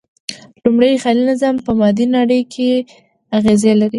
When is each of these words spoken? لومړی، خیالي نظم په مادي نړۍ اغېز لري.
لومړی، 0.63 0.93
خیالي 1.03 1.23
نظم 1.29 1.55
په 1.65 1.71
مادي 1.79 2.05
نړۍ 2.15 2.41
اغېز 3.37 3.61
لري. 3.79 3.89